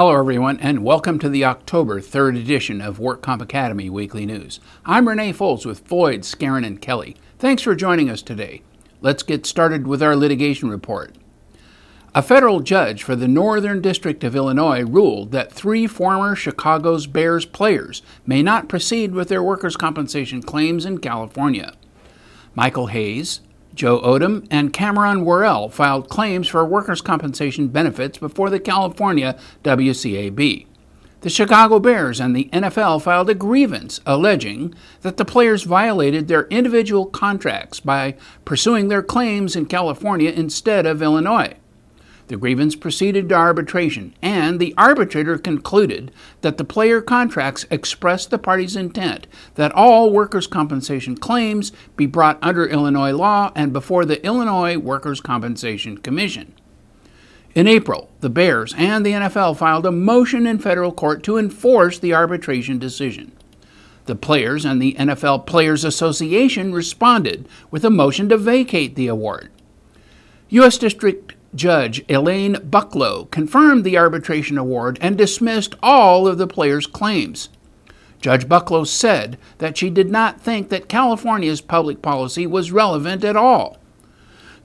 [0.00, 4.58] Hello, everyone, and welcome to the October 3rd edition of WorkComp Academy Weekly News.
[4.86, 7.18] I'm Renee Foles with Floyd, Skeren, and Kelly.
[7.38, 8.62] Thanks for joining us today.
[9.02, 11.16] Let's get started with our litigation report.
[12.14, 17.44] A federal judge for the Northern District of Illinois ruled that three former Chicago's Bears
[17.44, 21.74] players may not proceed with their workers' compensation claims in California.
[22.54, 23.42] Michael Haynes,
[23.80, 30.66] Joe Odom and Cameron Worrell filed claims for workers' compensation benefits before the California WCAB.
[31.22, 36.46] The Chicago Bears and the NFL filed a grievance alleging that the players violated their
[36.48, 41.54] individual contracts by pursuing their claims in California instead of Illinois.
[42.30, 46.12] The grievance proceeded to arbitration, and the arbitrator concluded
[46.42, 49.26] that the player contracts expressed the parties' intent
[49.56, 55.20] that all workers' compensation claims be brought under Illinois law and before the Illinois Workers'
[55.20, 56.54] Compensation Commission.
[57.56, 61.98] In April, the Bears and the NFL filed a motion in federal court to enforce
[61.98, 63.32] the arbitration decision.
[64.04, 69.50] The players and the NFL Players Association responded with a motion to vacate the award.
[70.50, 70.78] U.S.
[70.78, 77.48] District Judge Elaine Bucklo confirmed the arbitration award and dismissed all of the players' claims.
[78.20, 83.36] Judge Bucklo said that she did not think that California's public policy was relevant at
[83.36, 83.78] all.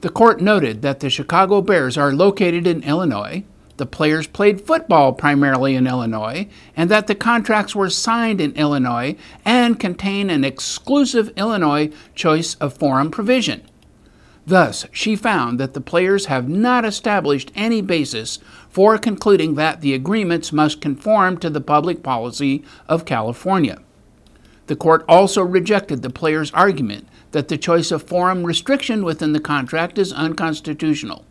[0.01, 3.43] The court noted that the Chicago Bears are located in Illinois,
[3.77, 6.47] the players played football primarily in Illinois,
[6.77, 12.73] and that the contracts were signed in Illinois and contain an exclusive Illinois choice of
[12.73, 13.61] forum provision.
[14.47, 19.93] Thus, she found that the players have not established any basis for concluding that the
[19.93, 23.79] agreements must conform to the public policy of California.
[24.67, 29.39] The court also rejected the players' argument that the choice of forum restriction within the
[29.39, 31.25] contract is unconstitutional.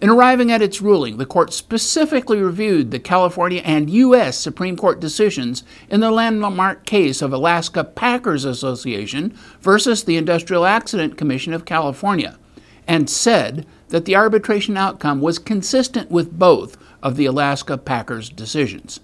[0.00, 4.38] In arriving at its ruling, the court specifically reviewed the California and U.S.
[4.38, 11.18] Supreme Court decisions in the landmark case of Alaska Packers Association versus the Industrial Accident
[11.18, 12.38] Commission of California
[12.86, 19.00] and said that the arbitration outcome was consistent with both of the Alaska Packers decisions.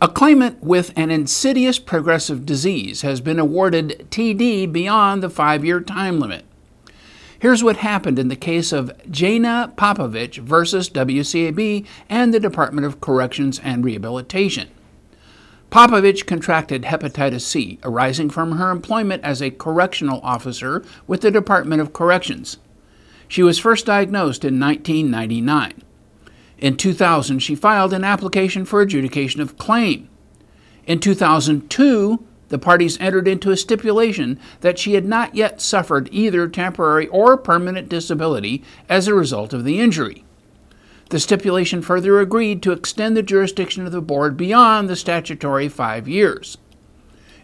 [0.00, 5.80] A claimant with an insidious progressive disease has been awarded TD beyond the five year
[5.80, 6.44] time limit.
[7.40, 13.00] Here's what happened in the case of Jana Popovich versus WCAB and the Department of
[13.00, 14.68] Corrections and Rehabilitation.
[15.70, 21.80] Popovich contracted hepatitis C arising from her employment as a correctional officer with the Department
[21.80, 22.56] of Corrections.
[23.28, 25.84] She was first diagnosed in 1999.
[26.58, 30.08] In 2000, she filed an application for adjudication of claim.
[30.88, 36.48] In 2002, the parties entered into a stipulation that she had not yet suffered either
[36.48, 40.24] temporary or permanent disability as a result of the injury.
[41.10, 46.06] The stipulation further agreed to extend the jurisdiction of the board beyond the statutory five
[46.06, 46.58] years.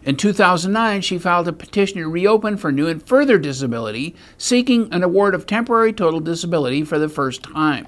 [0.03, 5.01] In 2009, she filed a petition to reopen for new and further disability, seeking an
[5.01, 7.87] award of temporary total disability for the first time.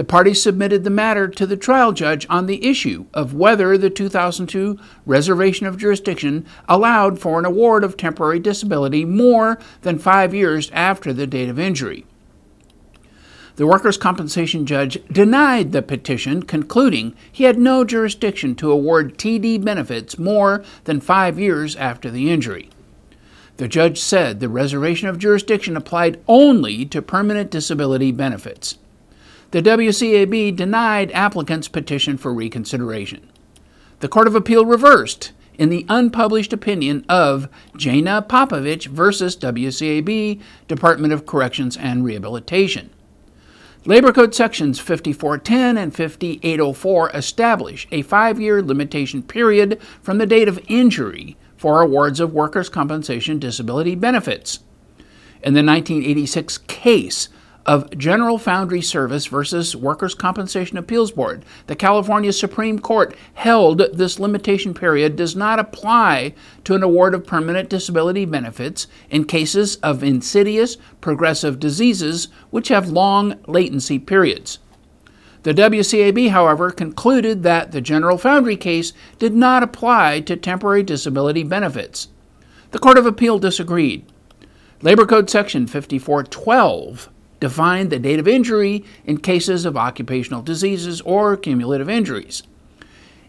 [0.00, 3.90] The parties submitted the matter to the trial judge on the issue of whether the
[3.90, 10.70] 2002 reservation of jurisdiction allowed for an award of temporary disability more than five years
[10.70, 12.06] after the date of injury.
[13.56, 19.62] The workers' compensation judge denied the petition, concluding he had no jurisdiction to award TD
[19.62, 22.70] benefits more than five years after the injury.
[23.58, 28.78] The judge said the reservation of jurisdiction applied only to permanent disability benefits
[29.50, 33.28] the WCAB denied applicants' petition for reconsideration.
[34.00, 41.12] The Court of Appeal reversed in the unpublished opinion of Jana Popovich versus WCAB, Department
[41.12, 42.90] of Corrections and Rehabilitation.
[43.84, 50.48] Labor Code sections 5410 and 5804 establish a five year limitation period from the date
[50.48, 54.60] of injury for awards of workers' compensation disability benefits.
[55.42, 57.28] In the 1986 case
[57.70, 61.44] of General Foundry Service versus Workers' Compensation Appeals Board.
[61.68, 66.34] The California Supreme Court held this limitation period does not apply
[66.64, 72.88] to an award of permanent disability benefits in cases of insidious progressive diseases which have
[72.88, 74.58] long latency periods.
[75.44, 81.44] The WCAB, however, concluded that the General Foundry case did not apply to temporary disability
[81.44, 82.08] benefits.
[82.72, 84.04] The Court of Appeal disagreed.
[84.82, 91.36] Labor Code Section 5412 define the date of injury in cases of occupational diseases or
[91.36, 92.42] cumulative injuries.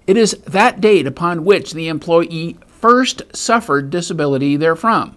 [0.06, 5.16] It is that date upon which the employee first suffered disability therefrom.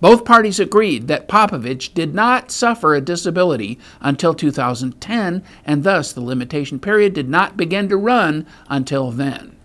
[0.00, 6.22] Both parties agreed that Popovich did not suffer a disability until 2010, and thus the
[6.22, 9.56] limitation period did not begin to run until then.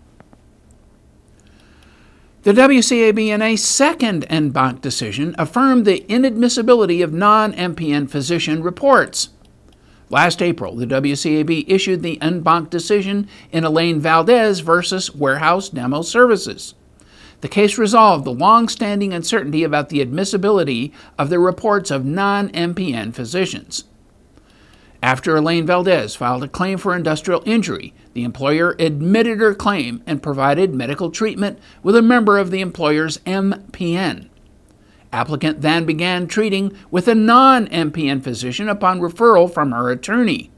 [2.46, 8.62] The WCAB, in a second en banc decision, affirmed the inadmissibility of non MPN physician
[8.62, 9.30] reports.
[10.10, 16.02] Last April, the WCAB issued the en banc decision in Elaine Valdez versus Warehouse Demo
[16.02, 16.76] Services.
[17.40, 22.50] The case resolved the long standing uncertainty about the admissibility of the reports of non
[22.50, 23.86] MPN physicians.
[25.02, 30.22] After Elaine Valdez filed a claim for industrial injury, the employer admitted her claim and
[30.22, 34.30] provided medical treatment with a member of the employer's MPN.
[35.12, 40.50] Applicant then began treating with a non MPN physician upon referral from her attorney.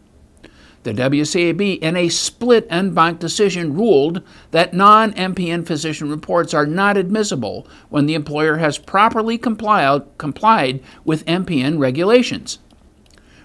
[0.85, 4.23] The WCAB, in a split en banc decision, ruled
[4.53, 10.81] that non MPN physician reports are not admissible when the employer has properly complied, complied
[11.05, 12.61] with MPN regulations.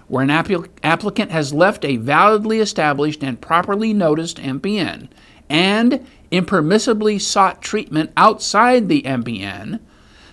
[0.08, 5.08] Where an applicant has left a validly established and properly noticed MPN
[5.48, 9.80] and impermissibly sought treatment outside the MPN,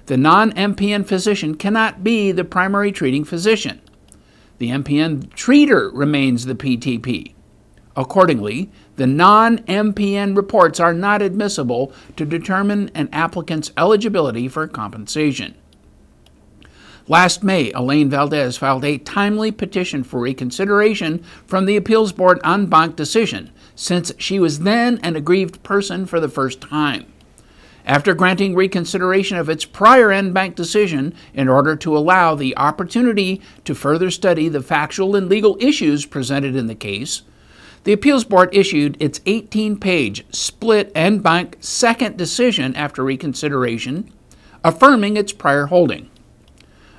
[0.08, 3.82] the non MPN physician cannot be the primary treating physician.
[4.58, 7.34] The MPN treater remains the PTP.
[7.96, 15.56] Accordingly, the non MPN reports are not admissible to determine an applicant's eligibility for compensation.
[17.12, 22.68] Last May, Elaine Valdez filed a timely petition for reconsideration from the Appeals Board en
[22.68, 27.06] banc decision, since she was then an aggrieved person for the first time
[27.86, 33.42] after granting reconsideration of its prior en banc decision in order to allow the opportunity
[33.66, 37.24] to further study the factual and legal issues presented in the case,
[37.84, 44.10] the Appeals Board issued its 18 page split en banc second decision after reconsideration,
[44.64, 46.10] affirming its prior holding.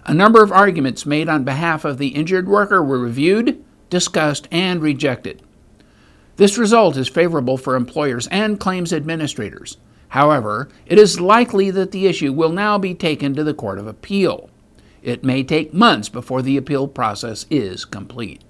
[0.04, 4.82] A number of arguments made on behalf of the injured worker were reviewed, discussed, and
[4.82, 5.42] rejected.
[6.36, 9.76] This result is favorable for employers and claims administrators.
[10.08, 13.86] However, it is likely that the issue will now be taken to the Court of
[13.86, 14.50] Appeal.
[15.02, 18.42] It may take months before the appeal process is complete.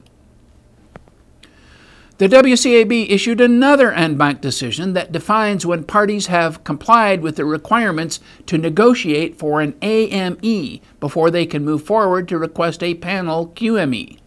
[2.23, 7.45] The WCAB issued another en banc decision that defines when parties have complied with the
[7.45, 13.49] requirements to negotiate for an AME before they can move forward to request a panel
[13.57, 14.21] QME.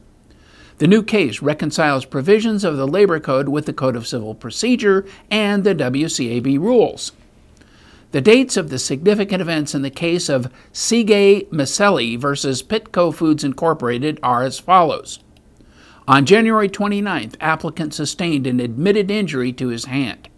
[0.79, 5.05] The new case reconciles provisions of the Labor Code with the Code of Civil Procedure
[5.31, 7.13] and the WCAB rules.
[8.11, 13.45] The dates of the significant events in the case of Sige Messele versus Pitco Foods
[13.45, 15.19] Incorporated are as follows.
[16.07, 20.29] On January 29th, applicant sustained an admitted injury to his hand.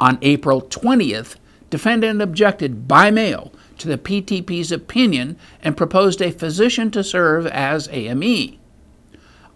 [0.00, 1.36] On April 20th,
[1.70, 7.88] defendant objected by mail to the PTP's opinion and proposed a physician to serve as
[7.92, 8.58] AME.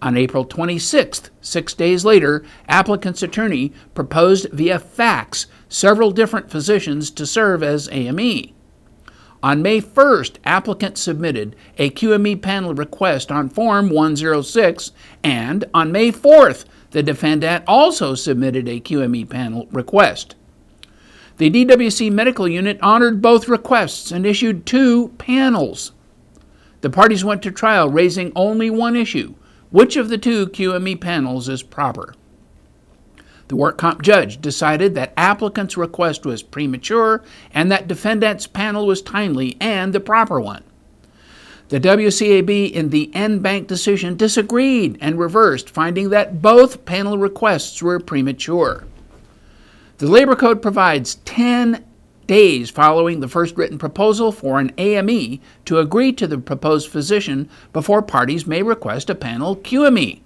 [0.01, 7.27] On April 26th, six days later, applicant's attorney proposed via fax several different physicians to
[7.27, 8.53] serve as AME.
[9.43, 14.93] On May 1st, applicant submitted a QME panel request on Form 106,
[15.25, 20.37] and on May 4th, the defendant also submitted a QME panel request.
[21.39, 25.93] The DWC Medical Unit honored both requests and issued two panels.
[26.83, 29.35] The parties went to trial raising only one issue
[29.71, 32.15] which of the two QME panels is proper?
[33.49, 37.23] The work comp judge decided that applicant's request was premature
[37.53, 40.65] and that defendant's panel was timely and the proper one.
[41.69, 47.83] The WCAB in the en banc decision disagreed and reversed, finding that both panel requests
[47.83, 48.85] were premature.
[49.99, 51.85] The Labor Code provides 10
[52.27, 57.49] days following the first written proposal for an AME to agree to the proposed physician
[57.73, 60.21] before parties may request a panel QME.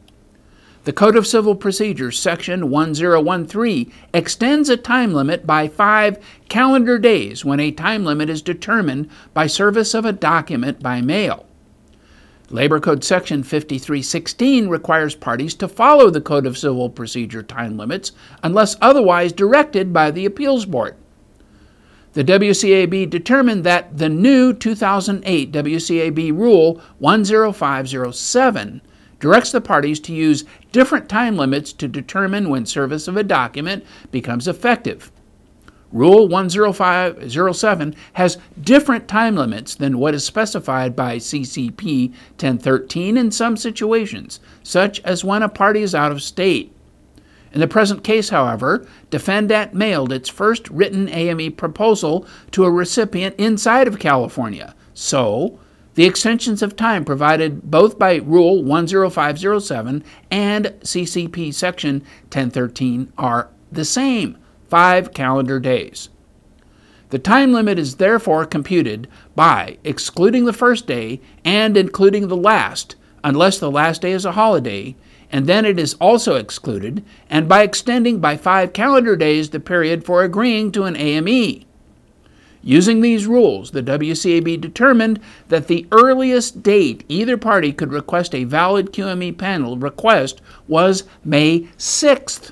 [0.86, 7.44] The Code of Civil Procedure, Section 1013, extends a time limit by five calendar days
[7.44, 11.44] when a time limit is determined by service of a document by mail.
[12.50, 18.12] Labor Code Section 5316 requires parties to follow the Code of Civil Procedure time limits
[18.44, 20.94] unless otherwise directed by the Appeals Board.
[22.12, 28.82] The WCAB determined that the new 2008 WCAB Rule 10507
[29.20, 33.84] directs the parties to use different time limits to determine when service of a document
[34.10, 35.10] becomes effective.
[35.92, 43.56] Rule 10507 has different time limits than what is specified by CCP 1013 in some
[43.56, 46.76] situations, such as when a party is out of state.
[47.52, 53.36] In the present case, however, defendant mailed its first written AME proposal to a recipient
[53.36, 55.58] inside of California, So,
[55.96, 63.84] the extensions of time provided both by Rule 10507 and CCP Section 1013 are the
[63.84, 64.36] same
[64.68, 66.10] five calendar days.
[67.08, 72.96] The time limit is therefore computed by excluding the first day and including the last,
[73.24, 74.96] unless the last day is a holiday,
[75.32, 80.04] and then it is also excluded, and by extending by five calendar days the period
[80.04, 81.65] for agreeing to an AME.
[82.66, 85.20] Using these rules, the WCAB determined
[85.50, 91.68] that the earliest date either party could request a valid QME panel request was May
[91.78, 92.50] 6th.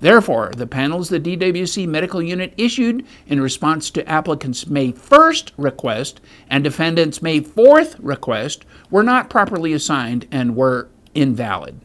[0.00, 6.22] Therefore, the panels the DWC Medical Unit issued in response to applicants' May 1st request
[6.48, 11.78] and defendants' May 4th request were not properly assigned and were invalid.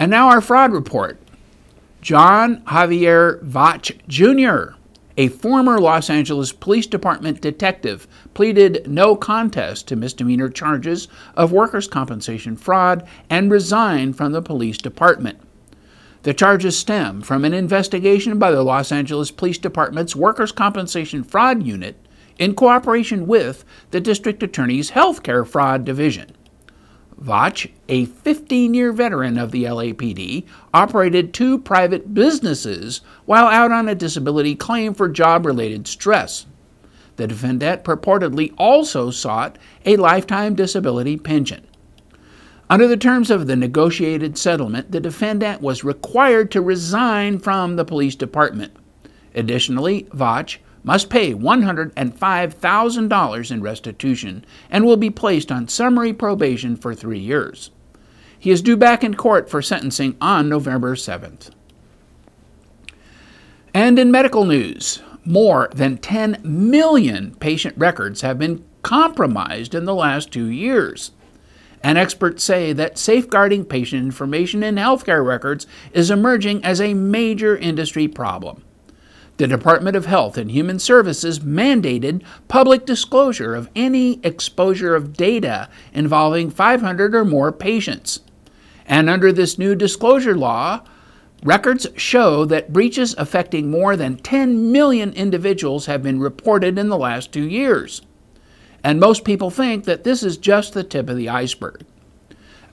[0.00, 1.20] And now our fraud report.
[2.00, 4.73] John Javier Vach Jr.,
[5.16, 11.86] a former Los Angeles Police Department detective, pleaded no contest to misdemeanor charges of workers'
[11.86, 15.38] compensation fraud and resigned from the police department.
[16.24, 21.62] The charges stem from an investigation by the Los Angeles Police Department's Workers' Compensation Fraud
[21.62, 21.96] Unit
[22.38, 26.34] in cooperation with the District Attorney's Healthcare Fraud Division.
[27.22, 33.88] Vach, a 15 year veteran of the LAPD, operated two private businesses while out on
[33.88, 36.46] a disability claim for job related stress.
[37.16, 41.66] The defendant purportedly also sought a lifetime disability pension.
[42.68, 47.84] Under the terms of the negotiated settlement, the defendant was required to resign from the
[47.84, 48.72] police department.
[49.34, 56.94] Additionally, Vach must pay $105,000 in restitution and will be placed on summary probation for
[56.94, 57.72] three years.
[58.38, 61.50] He is due back in court for sentencing on November 7th.
[63.74, 69.94] And in medical news, more than 10 million patient records have been compromised in the
[69.94, 71.10] last two years
[71.84, 77.58] and experts say that safeguarding patient information in healthcare records is emerging as a major
[77.58, 78.64] industry problem.
[79.36, 85.68] The Department of Health and Human Services mandated public disclosure of any exposure of data
[85.92, 88.20] involving 500 or more patients.
[88.86, 90.82] And under this new disclosure law,
[91.42, 96.98] records show that breaches affecting more than 10 million individuals have been reported in the
[96.98, 98.02] last two years
[98.84, 101.84] and most people think that this is just the tip of the iceberg.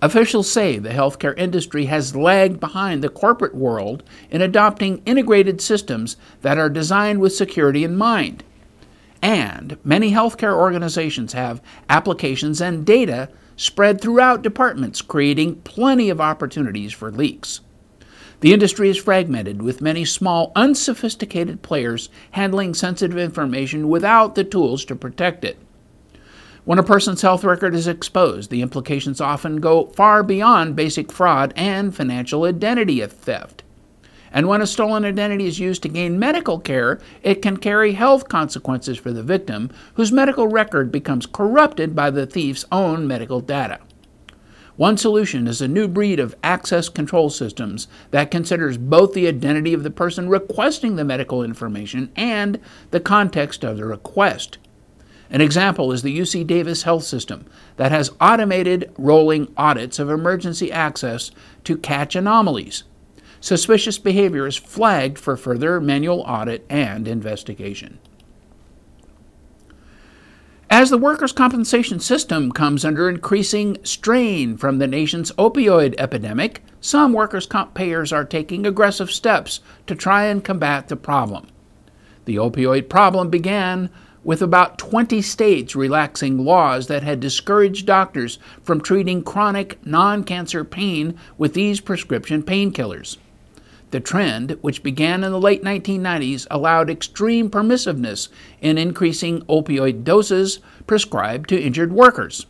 [0.04, 6.18] Officials say the healthcare industry has lagged behind the corporate world in adopting integrated systems
[6.42, 8.44] that are designed with security in mind.
[9.22, 16.92] And many healthcare organizations have applications and data spread throughout departments, creating plenty of opportunities
[16.92, 17.62] for leaks.
[18.40, 24.84] The industry is fragmented, with many small, unsophisticated players handling sensitive information without the tools
[24.86, 25.60] to protect it.
[26.64, 31.54] When a person's health record is exposed, the implications often go far beyond basic fraud
[31.56, 33.64] and financial identity theft.
[34.32, 38.30] And when a stolen identity is used to gain medical care, it can carry health
[38.30, 43.80] consequences for the victim, whose medical record becomes corrupted by the thief's own medical data.
[44.78, 49.74] One solution is a new breed of access control systems that considers both the identity
[49.74, 52.60] of the person requesting the medical information and
[52.92, 54.60] the context of the request.
[55.32, 57.46] An example is the UC Davis Health System
[57.78, 61.32] that has automated rolling audits of emergency access
[61.64, 62.84] to catch anomalies.
[63.40, 67.98] Suspicious behavior is flagged for further manual audit and investigation.
[70.70, 77.14] As the workers' compensation system comes under increasing strain from the nation's opioid epidemic, some
[77.14, 81.48] workers' comp payers are taking aggressive steps to try and combat the problem.
[82.26, 83.90] The opioid problem began
[84.24, 90.64] with about 20 states relaxing laws that had discouraged doctors from treating chronic non cancer
[90.64, 93.18] pain with these prescription painkillers.
[93.92, 98.30] The trend, which began in the late 1990s, allowed extreme permissiveness
[98.62, 102.46] in increasing opioid doses prescribed to injured workers.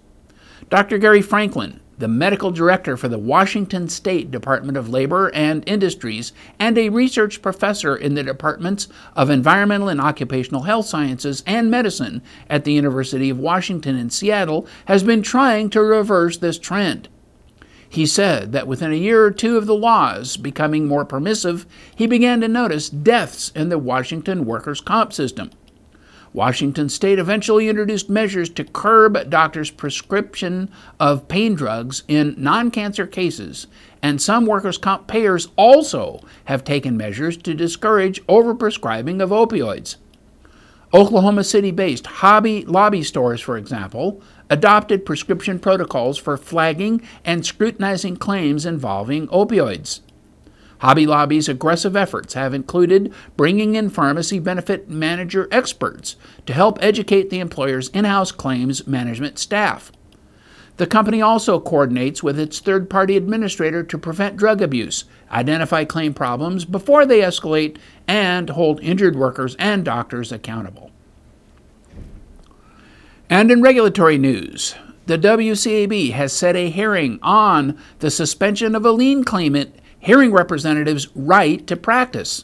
[0.69, 0.99] Dr.
[0.99, 6.75] Gary Franklin, the medical director for the Washington State Department of Labor and Industries, and
[6.75, 12.63] a research professor in the departments of Environmental and Occupational Health Sciences and Medicine at
[12.63, 17.08] the University of Washington in Seattle, has been trying to reverse this trend.
[17.88, 22.08] He said that within a year or two of the laws becoming more permissive, he
[22.08, 25.51] began to notice deaths in the Washington workers' comp system.
[26.33, 30.69] Washington state eventually introduced measures to curb doctors' prescription
[31.00, 33.67] of pain drugs in non cancer cases,
[34.01, 39.97] and some workers' comp payers also have taken measures to discourage overprescribing of opioids.
[40.93, 48.17] Oklahoma City based Hobby Lobby stores, for example, adopted prescription protocols for flagging and scrutinizing
[48.17, 50.01] claims involving opioids.
[50.81, 56.15] Hobby Lobby's aggressive efforts have included bringing in pharmacy benefit manager experts
[56.47, 59.91] to help educate the employer's in house claims management staff.
[60.77, 66.15] The company also coordinates with its third party administrator to prevent drug abuse, identify claim
[66.15, 70.89] problems before they escalate, and hold injured workers and doctors accountable.
[73.29, 74.73] And in regulatory news,
[75.05, 81.08] the WCAB has set a hearing on the suspension of a lien claimant hearing representatives'
[81.15, 82.43] right to practice.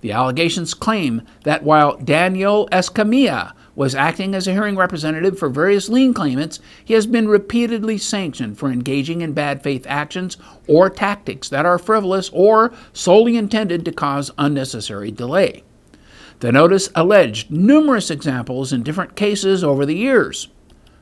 [0.00, 5.88] The allegations claim that while Daniel Escamilla was acting as a hearing representative for various
[5.88, 10.36] lien claimants, he has been repeatedly sanctioned for engaging in bad faith actions
[10.68, 15.62] or tactics that are frivolous or solely intended to cause unnecessary delay.
[16.40, 20.48] The notice alleged numerous examples in different cases over the years.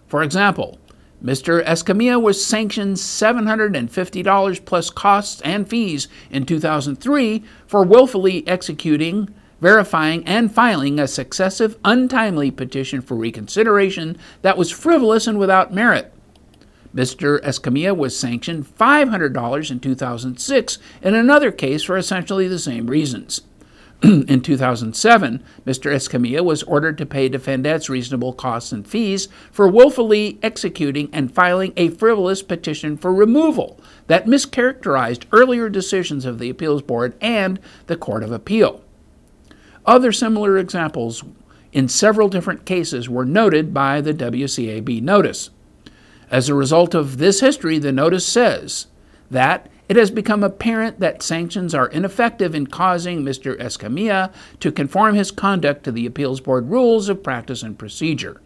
[0.06, 0.78] For example,
[1.22, 1.64] Mr.
[1.64, 10.52] Escamilla was sanctioned $750 plus costs and fees in 2003 for willfully executing verifying and
[10.52, 16.12] filing a successive untimely petition for reconsideration that was frivolous and without merit.
[16.92, 17.40] Mr.
[17.42, 23.42] Escamilla was sanctioned $500 in 2006 in another case for essentially the same reasons.
[24.28, 25.92] in 2007, Mr.
[25.92, 31.72] Escamilla was ordered to pay defendants reasonable costs and fees for willfully executing and filing
[31.76, 33.78] a frivolous petition for removal
[34.08, 38.82] that mischaracterized earlier decisions of the Appeals Board and the Court of Appeal.
[39.86, 41.22] Other similar examples
[41.72, 45.50] in several different cases were noted by the WCAB notice.
[46.28, 48.86] As a result of this history, the notice says
[49.30, 53.54] that it has become apparent that sanctions are ineffective in causing Mr.
[53.58, 58.40] Escamilla to conform his conduct to the Appeals Board rules of practice and procedure.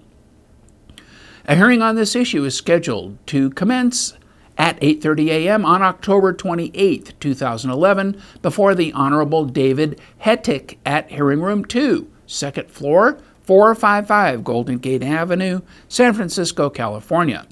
[1.47, 4.14] A hearing on this issue is scheduled to commence
[4.59, 5.64] at 8:30 a.m.
[5.64, 13.21] on October 28, 2011, before the Honorable David Hettick at Hearing Room 2, second floor,
[13.44, 17.47] 455 Golden Gate Avenue, San Francisco, California.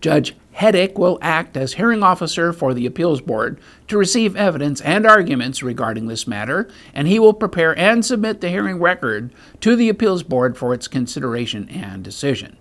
[0.00, 5.06] Judge Hettick will act as hearing officer for the Appeals Board to receive evidence and
[5.06, 9.88] arguments regarding this matter, and he will prepare and submit the hearing record to the
[9.88, 12.56] Appeals Board for its consideration and decision.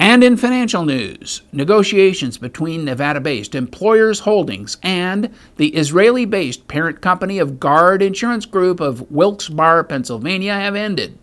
[0.00, 7.00] And in financial news, negotiations between Nevada based Employers Holdings and the Israeli based parent
[7.00, 11.18] company of Guard Insurance Group of Wilkes-Barre, Pennsylvania have ended.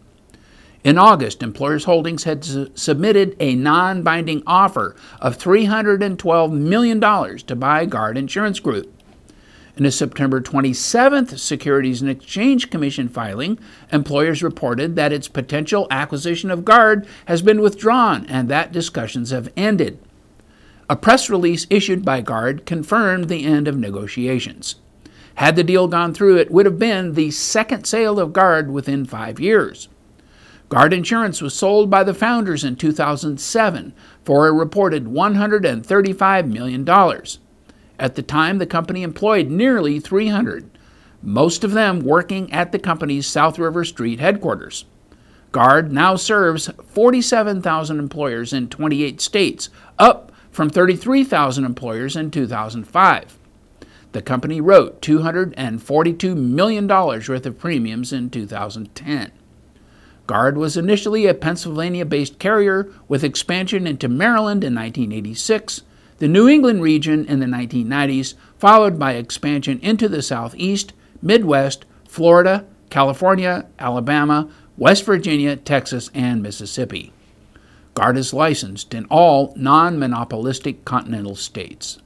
[0.86, 7.56] In August, Employers Holdings had su- submitted a non binding offer of $312 million to
[7.56, 8.94] buy Guard Insurance Group.
[9.78, 13.58] In a September 27th Securities and Exchange Commission filing,
[13.92, 19.52] employers reported that its potential acquisition of Guard has been withdrawn and that discussions have
[19.58, 19.98] ended.
[20.88, 24.76] A press release issued by Guard confirmed the end of negotiations.
[25.34, 29.04] Had the deal gone through, it would have been the second sale of Guard within
[29.04, 29.90] five years.
[30.68, 36.90] Guard Insurance was sold by the founders in 2007 for a reported $135 million.
[38.00, 40.70] At the time, the company employed nearly 300,
[41.22, 44.86] most of them working at the company's South River Street headquarters.
[45.52, 53.40] Guard now serves 47,000 employers in 28 states, up from 33,000 employers in 2005.
[54.12, 59.32] The company wrote $242 million worth of premiums in 2010.
[60.28, 65.82] Guard was initially a Pennsylvania based carrier with expansion into Maryland in 1986
[66.18, 72.66] the New England region in the 1990s, followed by expansion into the Southeast, Midwest, Florida,
[72.90, 77.12] California, Alabama, West Virginia, Texas, and Mississippi.
[77.96, 82.00] Guard is licensed in all non monopolistic continental states.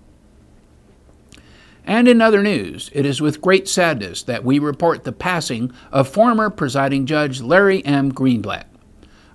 [1.86, 6.08] And in other news, it is with great sadness that we report the passing of
[6.08, 8.12] former presiding judge Larry M.
[8.12, 8.66] Greenblatt.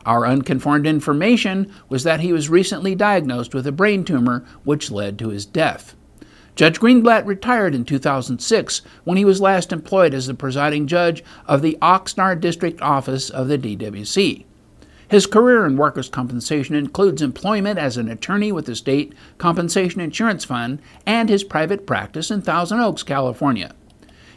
[0.06, 5.18] Our unconfirmed information was that he was recently diagnosed with a brain tumor, which led
[5.18, 5.96] to his death.
[6.56, 11.62] Judge Greenblatt retired in 2006 when he was last employed as the presiding judge of
[11.62, 14.44] the Oxnard District Office of the DWC.
[15.08, 20.44] His career in workers' compensation includes employment as an attorney with the State Compensation Insurance
[20.44, 23.74] Fund and his private practice in Thousand Oaks, California.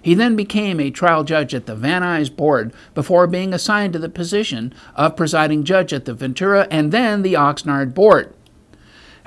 [0.01, 3.99] He then became a trial judge at the Van Nuys Board before being assigned to
[3.99, 8.33] the position of presiding judge at the Ventura and then the Oxnard Board.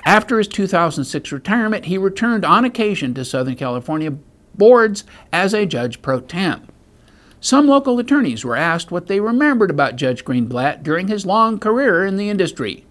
[0.05, 4.13] After his 2006 retirement, he returned on occasion to Southern California
[4.55, 6.67] boards as a judge pro tem.
[7.43, 12.05] Some local attorneys were asked what they remembered about Judge Greenblatt during his long career
[12.05, 12.85] in the industry.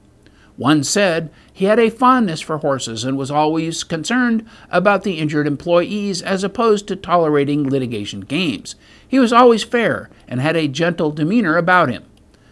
[0.57, 5.47] One said he had a fondness for horses and was always concerned about the injured
[5.47, 8.75] employees as opposed to tolerating litigation games.
[9.07, 12.03] He was always fair and had a gentle demeanor about him.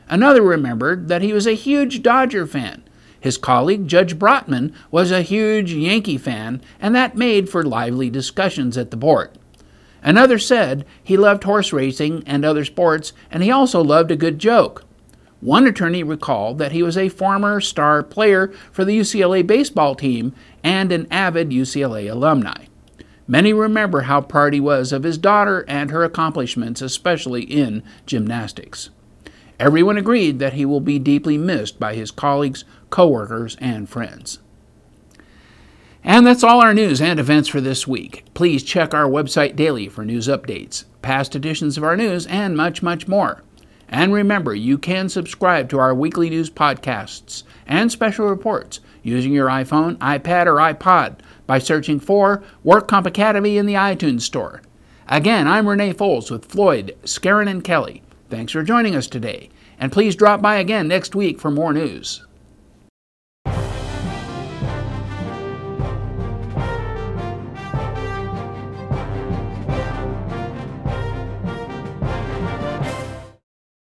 [0.09, 2.85] Another remembered that he was a huge Dodger fan.
[3.19, 8.79] His colleague, Judge Brotman, was a huge Yankee fan, and that made for lively discussions
[8.79, 9.38] at the board.
[10.03, 14.39] Another said he loved horse racing and other sports, and he also loved a good
[14.39, 14.85] joke.
[15.41, 20.35] One attorney recalled that he was a former star player for the UCLA baseball team
[20.65, 22.65] and an avid UCLA alumni.
[23.29, 28.91] Many remember how proud he was of his daughter and her accomplishments, especially in gymnastics.
[29.61, 34.39] Everyone agreed that he will be deeply missed by his colleagues, coworkers, and friends.
[36.05, 38.25] And that's all our news and events for this week.
[38.35, 42.83] Please check our website daily for news updates, past editions of our news, and much,
[42.83, 43.43] much more.
[43.89, 49.49] And remember, you can subscribe to our weekly news podcasts and special reports using your
[49.49, 54.63] iPhone, iPad, or iPod by searching for WorkComp Academy in the iTunes Store.
[55.09, 58.03] Again, I'm Renee Foles with Floyd, Skeren, and Kelly.
[58.29, 59.49] Thanks for joining us today,
[59.81, 62.28] and please drop by again next week for more news.